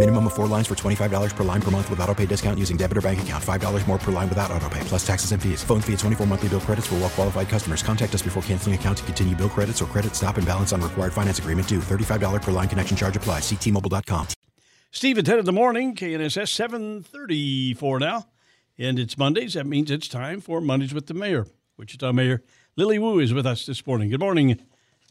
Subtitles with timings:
[0.00, 2.78] Minimum of four lines for $25 per line per month with auto pay discount using
[2.78, 3.44] debit or bank account.
[3.44, 5.62] $5 more per line without auto pay, plus taxes and fees.
[5.62, 7.82] Phone fee at 24 monthly bill credits for well qualified customers.
[7.82, 10.80] Contact us before canceling account to continue bill credits or credit stop and balance on
[10.80, 11.80] required finance agreement due.
[11.80, 13.42] $35 per line connection charge applies.
[13.42, 14.28] Ctmobile.com.
[14.90, 18.26] Steve and Ted in the morning, KNSS 734 now.
[18.78, 19.52] And it's Mondays.
[19.52, 21.46] That means it's time for Mondays with the Mayor.
[21.76, 22.42] Wichita Mayor
[22.74, 24.08] Lily Wu is with us this morning.
[24.08, 24.62] Good morning,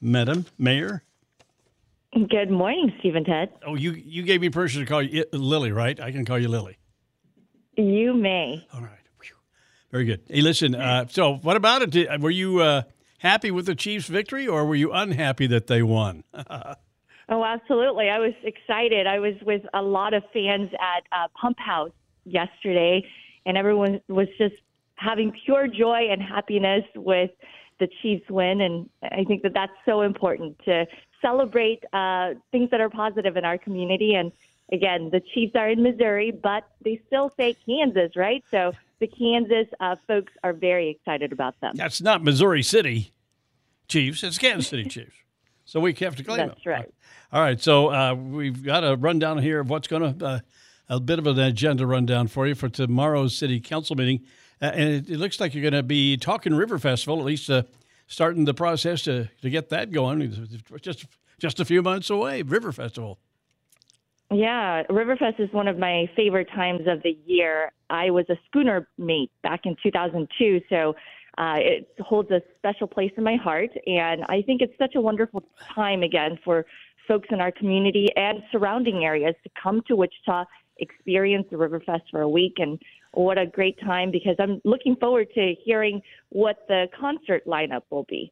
[0.02, 1.04] Madam Mayor.
[2.14, 3.50] Good morning, Steve and Ted.
[3.66, 6.00] Oh, you you gave me permission to call you uh, Lily, right?
[6.00, 6.78] I can call you Lily.
[7.78, 8.66] You may.
[8.74, 9.00] All right.
[9.92, 10.22] Very good.
[10.28, 10.76] Hey, listen.
[10.76, 11.90] Uh, so, what about it?
[11.90, 12.84] Did, were you uh,
[13.18, 16.24] happy with the Chiefs' victory, or were you unhappy that they won?
[17.32, 18.10] Oh, absolutely.
[18.10, 19.06] I was excited.
[19.06, 21.92] I was with a lot of fans at uh, Pump House
[22.26, 23.06] yesterday,
[23.46, 24.56] and everyone was just
[24.96, 27.30] having pure joy and happiness with
[27.80, 28.62] the Chiefs win.
[28.62, 30.86] And I think that that's so important to
[31.22, 34.16] celebrate uh, things that are positive in our community.
[34.16, 34.32] And
[34.72, 38.44] again, the Chiefs are in Missouri, but they still say Kansas, right?
[38.52, 41.74] So the Kansas uh, folks are very excited about them.
[41.76, 43.12] That's not Missouri City
[43.88, 44.24] Chiefs.
[44.24, 45.16] It's Kansas City Chiefs.
[45.66, 46.74] So we have to claim That's them.
[46.74, 46.94] right.
[47.32, 47.62] All right.
[47.62, 50.40] So uh, we've got a rundown here of what's going to, uh,
[50.90, 54.26] a bit of an agenda rundown for you for tomorrow's city council meeting.
[54.62, 57.50] Uh, and it, it looks like you're going to be talking River Festival, at least
[57.50, 57.64] uh,
[58.08, 60.50] starting the process to, to get that going.
[60.82, 61.06] Just,
[61.40, 63.20] just a few months away, River Festival.
[64.32, 67.72] Yeah, Riverfest is one of my favorite times of the year.
[67.90, 70.96] I was a schooner mate back in 2002, so
[71.40, 73.72] uh, it holds a special place in my heart.
[73.88, 75.42] And I think it's such a wonderful
[75.74, 76.68] time again for
[77.08, 80.46] folks in our community and surrounding areas to come to Wichita,
[80.78, 82.54] experience the Riverfest for a week.
[82.58, 82.80] And
[83.14, 88.06] what a great time because I'm looking forward to hearing what the concert lineup will
[88.08, 88.32] be.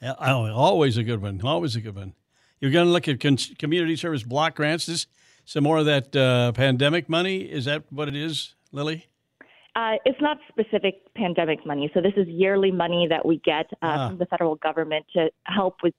[0.00, 1.40] Yeah, oh, always a good one.
[1.42, 2.14] Always a good one.
[2.60, 4.86] You're going to look at con- community service block grants.
[4.86, 5.06] This
[5.44, 7.38] some more of that uh, pandemic money.
[7.40, 9.06] Is that what it is, Lily?
[9.74, 11.90] Uh, it's not specific pandemic money.
[11.94, 14.08] So this is yearly money that we get uh, Ah.
[14.08, 15.94] from the federal government to help with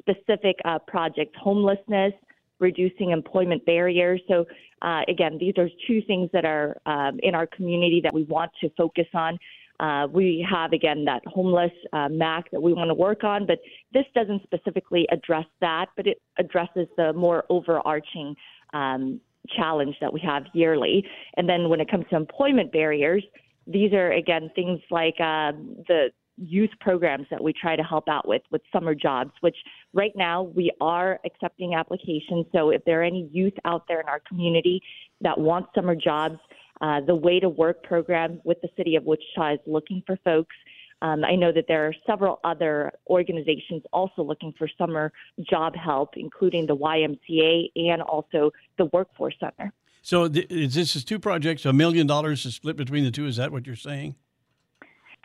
[0.00, 2.14] specific uh, projects, homelessness,
[2.60, 4.20] reducing employment barriers.
[4.28, 4.46] So
[4.82, 8.50] uh, again, these are two things that are um, in our community that we want
[8.60, 9.38] to focus on.
[9.80, 13.58] Uh, we have again that homeless uh, MAC that we want to work on, but
[13.92, 18.34] this doesn't specifically address that, but it addresses the more overarching
[18.74, 19.20] um,
[19.56, 21.06] challenge that we have yearly.
[21.36, 23.22] And then when it comes to employment barriers,
[23.68, 28.26] these are again things like um, the youth programs that we try to help out
[28.26, 29.56] with with summer jobs which
[29.92, 34.08] right now we are accepting applications so if there are any youth out there in
[34.08, 34.80] our community
[35.20, 36.38] that want summer jobs
[36.80, 40.54] uh, the way to work program with the city of wichita is looking for folks
[41.00, 45.12] um, I know that there are several other organizations also looking for summer
[45.48, 49.72] job help, including the YMCA and also the Workforce Center.
[50.02, 53.26] So th- is this is two projects, a million dollars is split between the two.
[53.26, 54.16] Is that what you're saying?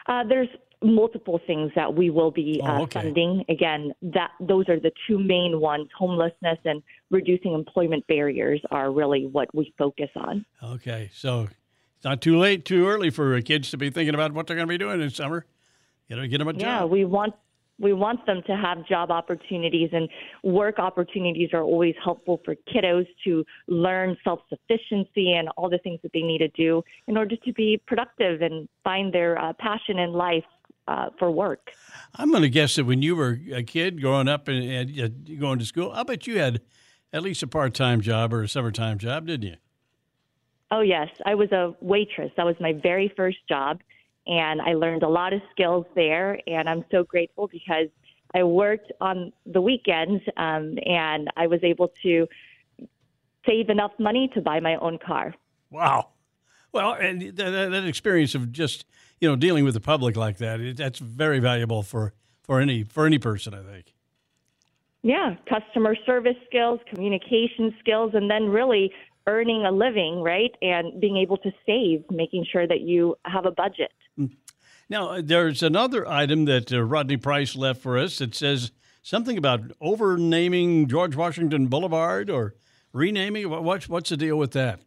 [0.07, 0.49] Uh, there's
[0.83, 3.01] multiple things that we will be Oh, uh, okay.
[3.01, 3.45] funding.
[3.49, 9.25] Again, that those are the two main ones: homelessness and reducing employment barriers are really
[9.25, 10.45] what we focus on.
[10.63, 11.47] Okay, so
[11.95, 14.67] it's not too late, too early for kids to be thinking about what they're going
[14.67, 15.45] to be doing in summer.
[16.09, 16.61] You know, get them a job.
[16.61, 17.33] Yeah, we want
[17.79, 20.07] we want them to have job opportunities and
[20.43, 26.11] work opportunities are always helpful for kiddos to learn self-sufficiency and all the things that
[26.13, 30.13] they need to do in order to be productive and find their uh, passion in
[30.13, 30.43] life
[30.87, 31.71] uh, for work.
[32.15, 35.35] I'm going to guess that when you were a kid growing up and, and uh,
[35.39, 36.61] going to school, I bet you had
[37.11, 39.55] at least a part-time job or a summertime job, didn't you?
[40.71, 41.09] Oh, yes.
[41.25, 42.31] I was a waitress.
[42.35, 43.81] That was my very first job.
[44.25, 46.39] And I learned a lot of skills there.
[46.47, 47.89] And I'm so grateful because
[48.33, 52.27] I worked on the weekends um, and I was able to
[53.45, 55.35] save enough money to buy my own car.
[55.69, 56.09] Wow.
[56.71, 58.85] Well, and that that experience of just
[59.23, 62.83] you know dealing with the public like that, it, that's very valuable for for any
[62.83, 63.93] for any person, I think.
[65.01, 68.91] Yeah, customer service skills, communication skills, and then really
[69.25, 70.51] earning a living, right?
[70.61, 73.91] And being able to save, making sure that you have a budget.
[74.89, 78.71] Now, there's another item that uh, Rodney Price left for us that says
[79.01, 82.55] something about overnaming George Washington Boulevard or
[82.91, 83.49] renaming.
[83.49, 84.81] What's what's the deal with that?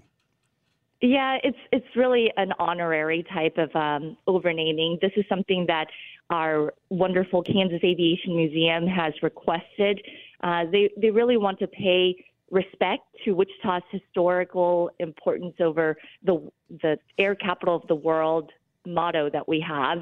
[1.03, 5.01] Yeah, it's it's really an honorary type of um, overnaming.
[5.01, 5.89] This is something that
[6.31, 10.01] our wonderful Kansas Aviation Museum has requested.
[10.43, 16.51] Uh, they they really want to pay respect to Wichita's historical importance over the
[16.83, 18.51] the air capital of the world
[18.87, 19.99] motto that we have,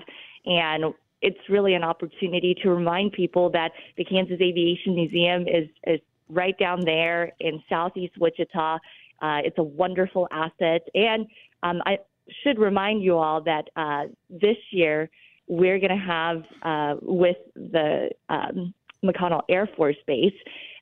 [0.47, 6.01] and it's really an opportunity to remind people that the Kansas Aviation Museum is is
[6.29, 8.79] right down there in southeast Wichita.
[9.21, 11.27] Uh, it's a wonderful asset, and
[11.63, 11.99] um, I
[12.43, 15.11] should remind you all that uh, this year
[15.47, 18.73] we're going to have uh, with the um,
[19.05, 20.33] McConnell Air Force Base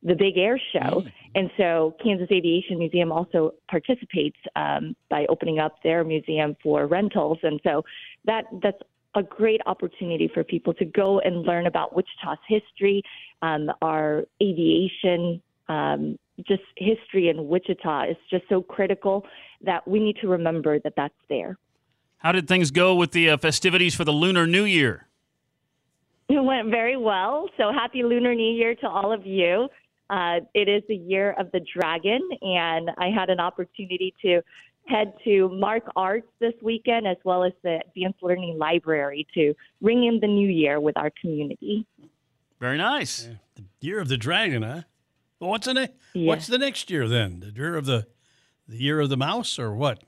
[0.03, 1.03] the big air show.
[1.03, 1.13] Mm.
[1.35, 7.39] And so Kansas Aviation Museum also participates um, by opening up their museum for rentals.
[7.43, 7.85] And so
[8.25, 8.79] that that's
[9.15, 13.03] a great opportunity for people to go and learn about Wichita's history,
[13.43, 19.25] um, our aviation, um, just history in Wichita is just so critical
[19.63, 21.57] that we need to remember that that's there.
[22.19, 25.07] How did things go with the uh, festivities for the Lunar New Year?
[26.29, 27.49] It went very well.
[27.57, 29.69] So happy Lunar New Year to all of you.
[30.09, 34.43] Uh, it is the year of the dragon, and I had an opportunity to
[34.87, 40.05] head to Mark Arts this weekend as well as the Advanced Learning Library to ring
[40.05, 41.87] in the new year with our community.
[42.61, 43.27] Very nice.
[43.27, 43.35] Yeah.
[43.57, 44.83] The year of the dragon, huh?
[45.43, 46.29] Well, what's the ne- yeah.
[46.29, 47.41] What's the next year then?
[47.41, 48.07] The year of the
[48.69, 50.01] the year of the mouse or what?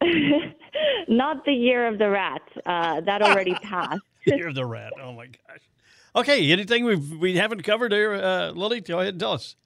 [1.08, 2.40] Not the year of the rat.
[2.64, 4.00] Uh, that already passed.
[4.24, 4.94] year of the rat.
[4.98, 5.60] Oh my gosh.
[6.16, 8.80] Okay, anything we we haven't covered here, uh, Lily?
[8.80, 9.56] Go ahead and tell us.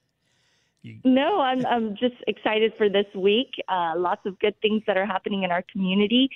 [1.05, 3.51] No, I'm I'm just excited for this week.
[3.69, 6.29] Uh, lots of good things that are happening in our community,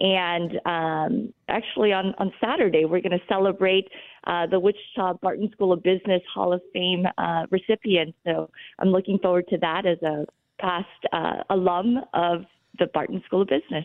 [0.00, 3.88] and um, actually on on Saturday we're going to celebrate
[4.26, 8.14] uh, the Wichita Barton School of Business Hall of Fame uh, recipient.
[8.24, 10.26] So I'm looking forward to that as a
[10.58, 12.44] past uh, alum of
[12.78, 13.84] the Barton School of Business.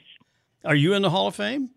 [0.65, 1.69] Are you in the Hall of Fame?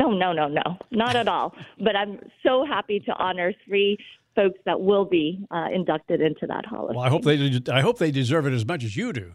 [0.00, 1.54] No, no, no, no, not at all.
[1.78, 3.98] But I'm so happy to honor three
[4.34, 6.96] folks that will be uh, inducted into that hall of Fame.
[6.96, 9.34] well, I hope they I hope they deserve it as much as you do.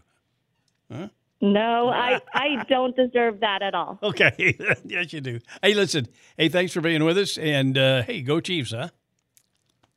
[0.92, 1.08] Huh?
[1.40, 3.98] No, I, I don't deserve that at all.
[4.02, 5.40] Okay, yes you do.
[5.62, 6.08] Hey, listen.
[6.36, 8.88] Hey, thanks for being with us, and uh, hey, go Chiefs, huh?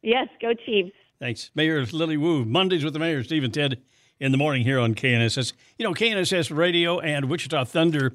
[0.02, 0.92] Yes, go Chiefs.
[1.20, 2.46] Thanks, Mayor Lily Wu.
[2.46, 3.82] Mondays with the Mayor, Steve and Ted,
[4.20, 5.54] in the morning here on KNSS.
[5.78, 8.14] You know, KNSS Radio and Wichita Thunder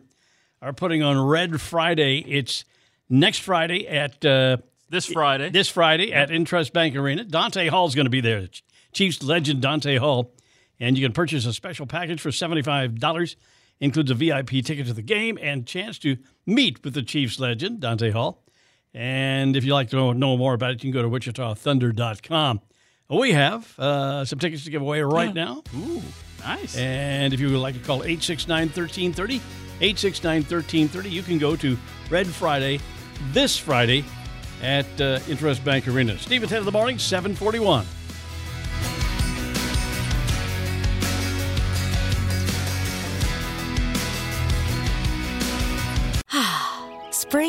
[0.62, 2.18] are putting on Red Friday.
[2.26, 2.64] It's
[3.08, 5.50] next Friday at uh, this Friday.
[5.50, 7.24] This Friday at Intrust Bank Arena.
[7.24, 8.48] Dante Hall is going to be there.
[8.92, 10.32] Chiefs legend Dante Hall,
[10.80, 13.36] and you can purchase a special package for seventy-five dollars.
[13.80, 16.16] Includes a VIP ticket to the game and chance to
[16.46, 18.44] meet with the Chiefs legend Dante Hall.
[18.94, 22.60] And if you'd like to know more about it, you can go to WichitaThunder.com.
[23.10, 25.64] We have uh, some tickets to give away right now.
[25.76, 26.00] Ooh,
[26.40, 26.76] nice.
[26.76, 29.36] And if you would like to call 869 1330,
[29.80, 31.10] 869 1330.
[31.10, 31.76] You can go to
[32.08, 32.80] Red Friday
[33.32, 34.04] this Friday
[34.62, 36.16] at uh, Intrust Bank Arena.
[36.18, 37.84] Steve and Ted in the morning, 741.